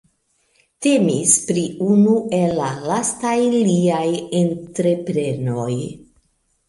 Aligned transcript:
Temis 0.85 1.33
pri 1.49 1.65
unu 1.89 2.15
el 2.37 2.55
la 2.61 2.71
lastaj 2.93 3.35
liaj 3.69 4.05
entreprenoj. 4.43 5.71